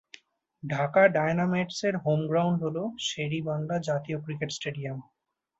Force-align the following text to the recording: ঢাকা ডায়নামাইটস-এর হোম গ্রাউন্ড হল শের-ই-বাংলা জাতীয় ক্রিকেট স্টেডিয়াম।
ঢাকা 0.63 1.01
ডায়নামাইটস-এর 1.07 1.95
হোম 1.97 2.19
গ্রাউন্ড 2.27 2.57
হল 2.63 2.77
শের-ই-বাংলা 2.99 3.75
জাতীয় 3.87 4.17
ক্রিকেট 4.25 4.49
স্টেডিয়াম। 4.51 4.97